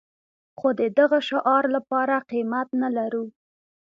خو 0.59 0.67
د 0.79 0.81
دغه 0.99 1.19
شعار 1.29 1.63
لپاره 1.75 2.15
قيمت 2.31 2.67
نه 2.81 2.89
لرو. 2.97 3.25